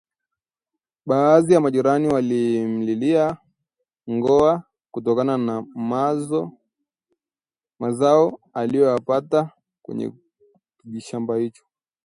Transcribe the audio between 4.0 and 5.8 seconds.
ngoa kutokana na